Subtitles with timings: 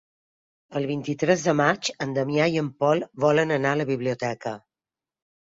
[0.79, 4.57] El vint-i-tres de maig en Damià i en Pol volen anar a la biblioteca.